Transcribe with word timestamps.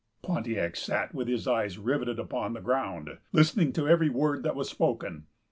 Pontiac 0.23 0.75
sat 0.75 1.13
with 1.13 1.27
his 1.27 1.47
eyes 1.47 1.77
riveted 1.77 2.17
upon 2.17 2.53
the 2.53 2.59
ground, 2.59 3.19
listening 3.33 3.71
to 3.73 3.87
every 3.87 4.09
word 4.09 4.41
that 4.41 4.55
was 4.55 4.67
spoken. 4.67 5.27